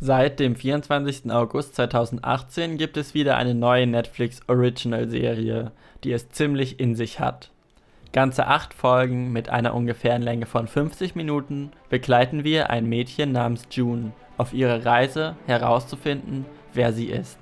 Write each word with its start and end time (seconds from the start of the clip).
Seit 0.00 0.40
dem 0.40 0.56
24. 0.56 1.30
August 1.30 1.76
2018 1.76 2.78
gibt 2.78 2.96
es 2.96 3.14
wieder 3.14 3.36
eine 3.36 3.54
neue 3.54 3.86
Netflix 3.86 4.40
Original 4.48 5.08
Serie, 5.08 5.70
die 6.02 6.10
es 6.10 6.30
ziemlich 6.30 6.80
in 6.80 6.96
sich 6.96 7.20
hat. 7.20 7.52
Ganze 8.12 8.48
acht 8.48 8.74
Folgen 8.74 9.32
mit 9.32 9.48
einer 9.48 9.72
ungefähren 9.72 10.22
Länge 10.22 10.46
von 10.46 10.66
50 10.66 11.14
Minuten 11.14 11.70
begleiten 11.90 12.42
wir 12.42 12.70
ein 12.70 12.86
Mädchen 12.86 13.30
namens 13.30 13.68
June 13.70 14.10
auf 14.36 14.52
ihrer 14.52 14.84
Reise 14.84 15.36
herauszufinden, 15.46 16.44
wer 16.72 16.92
sie 16.92 17.06
ist. 17.06 17.38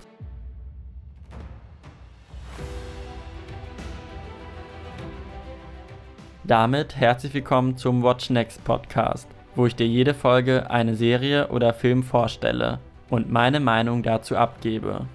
Damit 6.44 6.96
herzlich 6.96 7.32
willkommen 7.32 7.78
zum 7.78 8.02
Watch 8.02 8.28
Next 8.28 8.62
Podcast, 8.64 9.28
wo 9.54 9.66
ich 9.66 9.76
dir 9.76 9.86
jede 9.86 10.14
Folge 10.14 10.70
eine 10.70 10.94
Serie 10.94 11.48
oder 11.48 11.74
Film 11.74 12.02
vorstelle 12.02 12.78
und 13.10 13.30
meine 13.30 13.60
Meinung 13.60 14.02
dazu 14.02 14.36
abgebe. 14.36 15.06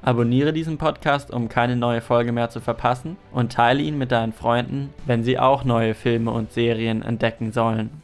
Abonniere 0.00 0.52
diesen 0.52 0.78
Podcast, 0.78 1.30
um 1.30 1.48
keine 1.48 1.76
neue 1.76 2.00
Folge 2.00 2.32
mehr 2.32 2.50
zu 2.50 2.60
verpassen 2.60 3.16
und 3.30 3.52
teile 3.52 3.82
ihn 3.82 3.98
mit 3.98 4.10
deinen 4.10 4.32
Freunden, 4.32 4.92
wenn 5.06 5.22
sie 5.22 5.38
auch 5.38 5.62
neue 5.62 5.94
Filme 5.94 6.32
und 6.32 6.50
Serien 6.50 7.02
entdecken 7.02 7.52
sollen. 7.52 8.02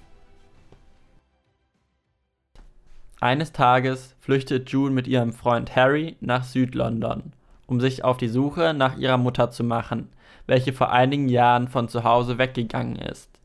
Eines 3.21 3.51
Tages 3.53 4.15
flüchtet 4.21 4.71
June 4.71 4.93
mit 4.93 5.09
ihrem 5.09 5.33
Freund 5.33 5.75
Harry 5.75 6.17
nach 6.21 6.45
Südlondon, 6.45 7.33
um 7.67 7.81
sich 7.81 8.05
auf 8.05 8.17
die 8.17 8.29
Suche 8.29 8.75
nach 8.75 8.97
ihrer 8.97 9.19
Mutter 9.19 9.51
zu 9.51 9.65
machen, 9.65 10.09
welche 10.47 10.73
vor 10.73 10.93
einigen 10.93 11.29
Jahren 11.29 11.67
von 11.67 11.89
zu 11.89 12.05
Hause 12.05 12.39
weggegangen 12.39 12.95
ist. 12.95 13.38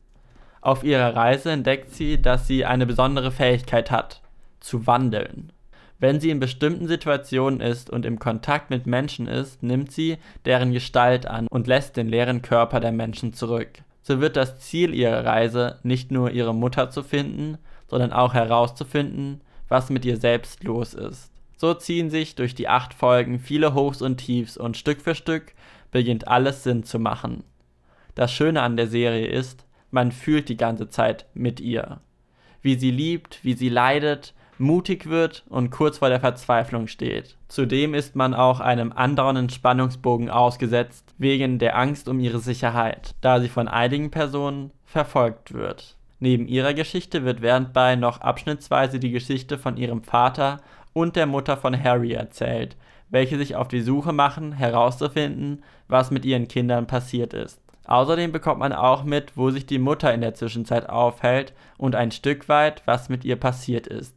Auf 0.64 0.82
ihrer 0.82 1.14
Reise 1.14 1.50
entdeckt 1.50 1.92
sie, 1.92 2.22
dass 2.22 2.46
sie 2.46 2.64
eine 2.64 2.86
besondere 2.86 3.30
Fähigkeit 3.30 3.90
hat, 3.90 4.22
zu 4.60 4.86
wandeln. 4.86 5.52
Wenn 5.98 6.20
sie 6.20 6.30
in 6.30 6.40
bestimmten 6.40 6.88
Situationen 6.88 7.60
ist 7.60 7.90
und 7.90 8.06
im 8.06 8.18
Kontakt 8.18 8.70
mit 8.70 8.86
Menschen 8.86 9.28
ist, 9.28 9.62
nimmt 9.62 9.92
sie 9.92 10.16
deren 10.46 10.72
Gestalt 10.72 11.26
an 11.26 11.48
und 11.48 11.66
lässt 11.66 11.98
den 11.98 12.08
leeren 12.08 12.40
Körper 12.40 12.80
der 12.80 12.92
Menschen 12.92 13.34
zurück. 13.34 13.82
So 14.00 14.22
wird 14.22 14.36
das 14.36 14.58
Ziel 14.58 14.94
ihrer 14.94 15.26
Reise 15.26 15.80
nicht 15.82 16.10
nur 16.10 16.30
ihre 16.30 16.54
Mutter 16.54 16.88
zu 16.88 17.02
finden, 17.02 17.58
sondern 17.86 18.14
auch 18.14 18.32
herauszufinden, 18.32 19.42
was 19.68 19.90
mit 19.90 20.06
ihr 20.06 20.16
selbst 20.16 20.64
los 20.64 20.94
ist. 20.94 21.30
So 21.58 21.74
ziehen 21.74 22.08
sich 22.08 22.36
durch 22.36 22.54
die 22.54 22.68
acht 22.68 22.94
Folgen 22.94 23.38
viele 23.38 23.74
Hochs 23.74 24.00
und 24.00 24.16
Tiefs 24.16 24.56
und 24.56 24.78
Stück 24.78 25.02
für 25.02 25.14
Stück 25.14 25.52
beginnt 25.90 26.26
alles 26.26 26.62
Sinn 26.62 26.84
zu 26.84 26.98
machen. 26.98 27.44
Das 28.14 28.32
Schöne 28.32 28.62
an 28.62 28.78
der 28.78 28.86
Serie 28.86 29.26
ist, 29.26 29.66
man 29.94 30.10
fühlt 30.12 30.48
die 30.48 30.56
ganze 30.56 30.88
Zeit 30.88 31.24
mit 31.34 31.60
ihr. 31.60 32.00
Wie 32.60 32.74
sie 32.74 32.90
liebt, 32.90 33.44
wie 33.44 33.54
sie 33.54 33.68
leidet, 33.68 34.34
mutig 34.58 35.08
wird 35.08 35.44
und 35.48 35.70
kurz 35.70 35.98
vor 35.98 36.08
der 36.08 36.20
Verzweiflung 36.20 36.88
steht. 36.88 37.36
Zudem 37.48 37.94
ist 37.94 38.16
man 38.16 38.34
auch 38.34 38.60
einem 38.60 38.92
andauernden 38.92 39.50
Spannungsbogen 39.50 40.30
ausgesetzt, 40.30 41.14
wegen 41.16 41.58
der 41.58 41.78
Angst 41.78 42.08
um 42.08 42.18
ihre 42.18 42.40
Sicherheit, 42.40 43.14
da 43.20 43.40
sie 43.40 43.48
von 43.48 43.68
einigen 43.68 44.10
Personen 44.10 44.72
verfolgt 44.84 45.54
wird. 45.54 45.96
Neben 46.18 46.48
ihrer 46.48 46.74
Geschichte 46.74 47.24
wird 47.24 47.40
während 47.40 47.72
bei 47.72 47.94
noch 47.96 48.20
abschnittsweise 48.20 48.98
die 48.98 49.10
Geschichte 49.10 49.58
von 49.58 49.76
ihrem 49.76 50.02
Vater 50.02 50.60
und 50.92 51.16
der 51.16 51.26
Mutter 51.26 51.56
von 51.56 51.80
Harry 51.80 52.12
erzählt, 52.12 52.76
welche 53.10 53.38
sich 53.38 53.54
auf 53.54 53.68
die 53.68 53.82
Suche 53.82 54.12
machen, 54.12 54.52
herauszufinden, 54.52 55.62
was 55.86 56.10
mit 56.10 56.24
ihren 56.24 56.48
Kindern 56.48 56.86
passiert 56.86 57.32
ist. 57.32 57.63
Außerdem 57.86 58.32
bekommt 58.32 58.60
man 58.60 58.72
auch 58.72 59.04
mit, 59.04 59.36
wo 59.36 59.50
sich 59.50 59.66
die 59.66 59.78
Mutter 59.78 60.12
in 60.14 60.20
der 60.20 60.34
Zwischenzeit 60.34 60.88
aufhält 60.88 61.52
und 61.76 61.94
ein 61.94 62.10
Stück 62.10 62.48
weit, 62.48 62.82
was 62.86 63.08
mit 63.08 63.24
ihr 63.24 63.36
passiert 63.36 63.86
ist. 63.86 64.16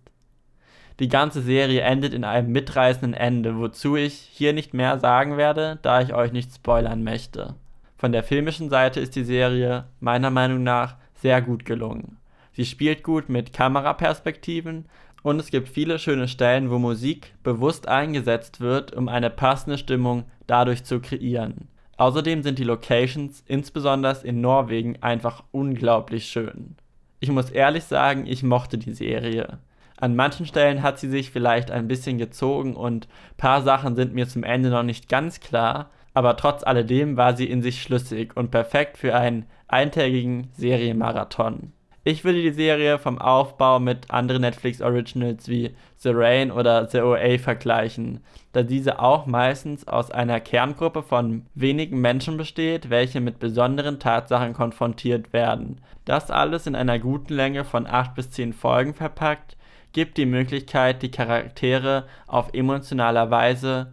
Die 0.99 1.09
ganze 1.09 1.41
Serie 1.41 1.81
endet 1.81 2.13
in 2.13 2.23
einem 2.23 2.51
mitreißenden 2.51 3.13
Ende, 3.13 3.57
wozu 3.59 3.95
ich 3.95 4.13
hier 4.13 4.53
nicht 4.53 4.73
mehr 4.73 4.97
sagen 4.99 5.37
werde, 5.37 5.77
da 5.81 6.01
ich 6.01 6.13
euch 6.13 6.31
nicht 6.31 6.55
spoilern 6.55 7.03
möchte. 7.03 7.55
Von 7.97 8.11
der 8.11 8.23
filmischen 8.23 8.69
Seite 8.69 8.99
ist 8.99 9.15
die 9.15 9.23
Serie 9.23 9.85
meiner 9.99 10.31
Meinung 10.31 10.63
nach 10.63 10.95
sehr 11.15 11.41
gut 11.41 11.65
gelungen. 11.65 12.17
Sie 12.53 12.65
spielt 12.65 13.03
gut 13.03 13.29
mit 13.29 13.53
Kameraperspektiven 13.53 14.85
und 15.21 15.39
es 15.39 15.51
gibt 15.51 15.67
viele 15.67 15.99
schöne 15.99 16.27
Stellen, 16.27 16.71
wo 16.71 16.79
Musik 16.79 17.33
bewusst 17.43 17.87
eingesetzt 17.87 18.61
wird, 18.61 18.95
um 18.95 19.09
eine 19.09 19.29
passende 19.29 19.77
Stimmung 19.77 20.25
dadurch 20.47 20.83
zu 20.83 20.99
kreieren. 20.99 21.67
Außerdem 21.97 22.43
sind 22.43 22.59
die 22.59 22.63
Locations, 22.63 23.43
insbesondere 23.47 24.25
in 24.25 24.39
Norwegen, 24.39 25.01
einfach 25.01 25.43
unglaublich 25.51 26.27
schön. 26.27 26.75
Ich 27.19 27.31
muss 27.31 27.49
ehrlich 27.49 27.85
sagen, 27.85 28.27
ich 28.27 28.43
mochte 28.43 28.77
die 28.77 28.93
Serie. 28.93 29.57
An 29.99 30.15
manchen 30.15 30.45
Stellen 30.45 30.83
hat 30.83 30.99
sie 30.99 31.09
sich 31.09 31.31
vielleicht 31.31 31.71
ein 31.71 31.87
bisschen 31.87 32.19
gezogen 32.19 32.75
und 32.75 33.07
paar 33.37 33.63
Sachen 33.63 33.95
sind 33.95 34.13
mir 34.13 34.27
zum 34.27 34.43
Ende 34.43 34.69
noch 34.69 34.83
nicht 34.83 35.09
ganz 35.09 35.39
klar, 35.39 35.89
aber 36.13 36.37
trotz 36.37 36.63
alledem 36.63 37.17
war 37.17 37.35
sie 37.35 37.49
in 37.49 37.63
sich 37.63 37.81
schlüssig 37.81 38.37
und 38.37 38.51
perfekt 38.51 38.99
für 38.99 39.15
einen 39.15 39.47
eintägigen 39.67 40.49
Serienmarathon. 40.53 41.73
Ich 42.09 42.23
würde 42.23 42.41
die 42.41 42.51
Serie 42.51 42.99
vom 42.99 43.19
Aufbau 43.19 43.81
mit 43.81 44.11
anderen 44.11 44.43
Netflix 44.43 44.79
Originals 44.79 45.49
wie 45.49 45.75
The 45.97 46.11
Rain 46.13 46.51
oder 46.51 46.87
The 46.87 47.01
OA 47.01 47.37
vergleichen, 47.37 48.21
da 48.53 48.63
diese 48.63 48.99
auch 48.99 49.25
meistens 49.25 49.85
aus 49.89 50.09
einer 50.09 50.39
Kerngruppe 50.39 51.03
von 51.03 51.45
wenigen 51.53 51.99
Menschen 51.99 52.37
besteht, 52.37 52.89
welche 52.89 53.19
mit 53.19 53.39
besonderen 53.39 53.99
Tatsachen 53.99 54.53
konfrontiert 54.53 55.33
werden. 55.33 55.81
Das 56.05 56.31
alles 56.31 56.65
in 56.65 56.77
einer 56.77 56.97
guten 56.97 57.33
Länge 57.33 57.65
von 57.65 57.85
8 57.85 58.15
bis 58.15 58.31
10 58.31 58.53
Folgen 58.53 58.93
verpackt, 58.93 59.57
gibt 59.91 60.15
die 60.15 60.25
Möglichkeit, 60.25 61.01
die 61.01 61.11
Charaktere 61.11 62.05
auf 62.25 62.53
emotionaler 62.53 63.31
Weise 63.31 63.91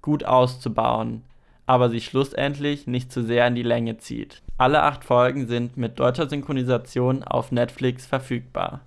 gut 0.00 0.24
auszubauen, 0.24 1.22
aber 1.66 1.90
sie 1.90 2.00
schlussendlich 2.00 2.86
nicht 2.86 3.12
zu 3.12 3.22
sehr 3.22 3.46
in 3.46 3.54
die 3.54 3.62
Länge 3.62 3.98
zieht. 3.98 4.42
Alle 4.58 4.82
acht 4.82 5.04
Folgen 5.04 5.46
sind 5.46 5.76
mit 5.76 5.98
deutscher 5.98 6.28
Synchronisation 6.28 7.22
auf 7.22 7.52
Netflix 7.52 8.06
verfügbar. 8.06 8.80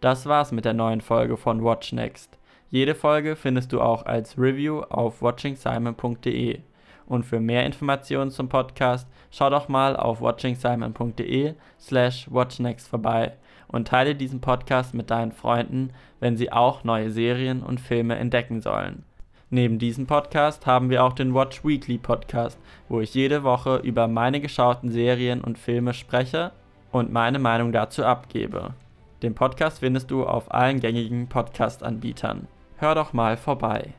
Das 0.00 0.26
war's 0.26 0.52
mit 0.52 0.64
der 0.64 0.74
neuen 0.74 1.00
Folge 1.00 1.36
von 1.36 1.64
Watch 1.64 1.92
Next. 1.92 2.38
Jede 2.70 2.94
Folge 2.94 3.36
findest 3.36 3.72
du 3.72 3.80
auch 3.80 4.04
als 4.04 4.38
Review 4.38 4.80
auf 4.80 5.22
watchingsimon.de. 5.22 6.60
Und 7.06 7.24
für 7.24 7.40
mehr 7.40 7.64
Informationen 7.66 8.30
zum 8.30 8.48
Podcast 8.48 9.08
schau 9.30 9.50
doch 9.50 9.68
mal 9.68 9.96
auf 9.96 10.20
watchingsimon.de 10.20 11.54
slash 11.78 12.26
watchnext 12.30 12.88
vorbei 12.88 13.32
und 13.68 13.88
teile 13.88 14.14
diesen 14.14 14.40
Podcast 14.40 14.94
mit 14.94 15.10
deinen 15.10 15.32
Freunden, 15.32 15.90
wenn 16.20 16.36
sie 16.36 16.52
auch 16.52 16.84
neue 16.84 17.10
Serien 17.10 17.62
und 17.62 17.80
Filme 17.80 18.16
entdecken 18.16 18.60
sollen. 18.60 19.04
Neben 19.54 19.78
diesem 19.78 20.08
Podcast 20.08 20.66
haben 20.66 20.90
wir 20.90 21.04
auch 21.04 21.12
den 21.12 21.32
Watch 21.32 21.64
Weekly 21.64 21.96
Podcast, 21.96 22.58
wo 22.88 23.00
ich 23.00 23.14
jede 23.14 23.44
Woche 23.44 23.76
über 23.76 24.08
meine 24.08 24.40
geschauten 24.40 24.90
Serien 24.90 25.42
und 25.42 25.60
Filme 25.60 25.94
spreche 25.94 26.50
und 26.90 27.12
meine 27.12 27.38
Meinung 27.38 27.70
dazu 27.70 28.04
abgebe. 28.04 28.74
Den 29.22 29.36
Podcast 29.36 29.78
findest 29.78 30.10
du 30.10 30.24
auf 30.24 30.52
allen 30.52 30.80
gängigen 30.80 31.28
Podcast-Anbietern. 31.28 32.48
Hör 32.78 32.96
doch 32.96 33.12
mal 33.12 33.36
vorbei. 33.36 33.94